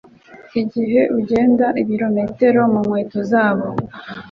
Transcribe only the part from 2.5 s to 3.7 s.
mukweto zabo